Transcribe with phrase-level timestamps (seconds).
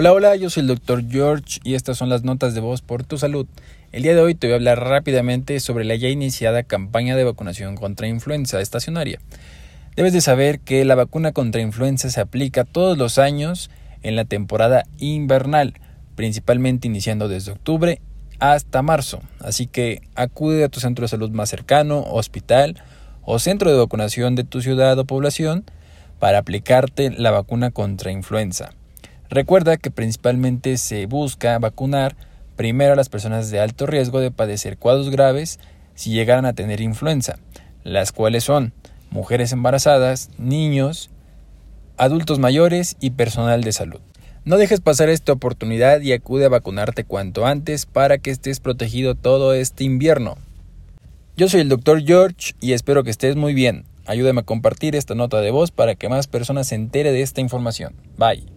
[0.00, 1.10] Hola, hola, yo soy el Dr.
[1.10, 3.48] George y estas son las notas de voz por tu salud.
[3.90, 7.24] El día de hoy te voy a hablar rápidamente sobre la ya iniciada campaña de
[7.24, 9.18] vacunación contra influenza estacionaria.
[9.96, 13.72] Debes de saber que la vacuna contra influenza se aplica todos los años
[14.04, 15.74] en la temporada invernal,
[16.14, 18.00] principalmente iniciando desde octubre
[18.38, 19.20] hasta marzo.
[19.40, 22.80] Así que acude a tu centro de salud más cercano, hospital
[23.24, 25.64] o centro de vacunación de tu ciudad o población
[26.20, 28.70] para aplicarte la vacuna contra influenza.
[29.30, 32.16] Recuerda que principalmente se busca vacunar
[32.56, 35.60] primero a las personas de alto riesgo de padecer cuadros graves
[35.94, 37.38] si llegaran a tener influenza,
[37.84, 38.72] las cuales son
[39.10, 41.10] mujeres embarazadas, niños,
[41.96, 44.00] adultos mayores y personal de salud.
[44.44, 49.14] No dejes pasar esta oportunidad y acude a vacunarte cuanto antes para que estés protegido
[49.14, 50.38] todo este invierno.
[51.36, 52.02] Yo soy el Dr.
[52.04, 53.84] George y espero que estés muy bien.
[54.06, 57.42] Ayúdame a compartir esta nota de voz para que más personas se entere de esta
[57.42, 57.94] información.
[58.16, 58.48] Bye.